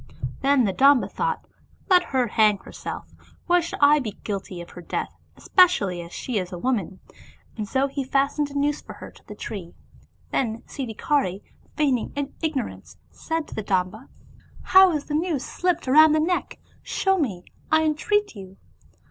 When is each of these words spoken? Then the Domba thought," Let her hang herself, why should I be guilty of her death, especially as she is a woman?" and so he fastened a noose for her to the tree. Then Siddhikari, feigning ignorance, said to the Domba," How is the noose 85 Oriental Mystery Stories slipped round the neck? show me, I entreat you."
Then 0.41 0.63
the 0.63 0.73
Domba 0.73 1.07
thought," 1.11 1.45
Let 1.91 2.05
her 2.05 2.25
hang 2.29 2.57
herself, 2.57 3.13
why 3.45 3.59
should 3.59 3.77
I 3.83 3.99
be 3.99 4.13
guilty 4.23 4.59
of 4.59 4.71
her 4.71 4.81
death, 4.81 5.13
especially 5.37 6.01
as 6.01 6.11
she 6.11 6.39
is 6.39 6.51
a 6.51 6.57
woman?" 6.57 6.99
and 7.55 7.67
so 7.69 7.85
he 7.87 8.03
fastened 8.03 8.49
a 8.49 8.57
noose 8.57 8.81
for 8.81 8.93
her 8.93 9.11
to 9.11 9.23
the 9.27 9.35
tree. 9.35 9.75
Then 10.31 10.63
Siddhikari, 10.65 11.43
feigning 11.77 12.13
ignorance, 12.41 12.97
said 13.11 13.47
to 13.49 13.53
the 13.53 13.61
Domba," 13.63 14.07
How 14.73 14.91
is 14.93 15.05
the 15.05 15.13
noose 15.13 15.59
85 15.61 15.61
Oriental 15.61 15.61
Mystery 15.61 15.61
Stories 15.61 15.61
slipped 15.61 15.87
round 15.87 16.15
the 16.15 16.19
neck? 16.19 16.59
show 16.81 17.17
me, 17.19 17.45
I 17.71 17.83
entreat 17.83 18.35
you." 18.35 18.57